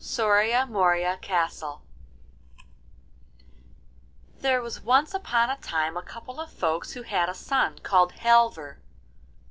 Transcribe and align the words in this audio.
SORIA 0.03 0.65
MORIA 0.65 1.19
CASTLE 1.21 1.83
There 4.39 4.59
was 4.59 4.81
once 4.81 5.13
upon 5.13 5.51
a 5.51 5.57
time 5.57 5.95
a 5.95 6.01
couple 6.01 6.39
of 6.39 6.51
folks 6.51 6.93
who 6.93 7.03
had 7.03 7.29
a 7.29 7.35
son 7.35 7.77
called 7.83 8.13
Halvor. 8.13 8.79